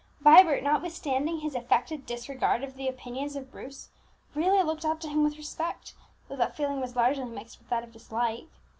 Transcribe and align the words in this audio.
Vibert, 0.21 0.63
notwithstanding 0.63 1.41
his 1.41 1.53
affected 1.53 2.07
disregard 2.07 2.63
of 2.63 2.73
the 2.75 2.87
opinions 2.87 3.35
of 3.35 3.51
Bruce, 3.51 3.89
really 4.33 4.63
looked 4.63 4.83
up 4.83 4.99
to 5.01 5.07
him 5.07 5.23
with 5.23 5.37
respect, 5.37 5.93
though 6.27 6.35
that 6.37 6.57
feeling 6.57 6.81
was 6.81 6.95
largely 6.95 7.25
mixed 7.25 7.59
with 7.59 7.69
that 7.69 7.83
of 7.83 7.91
dislike. 7.91 8.47